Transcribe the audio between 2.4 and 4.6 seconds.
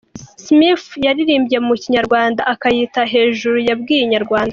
akayita ‘Hejuru’ yabwiye Inyarwanda.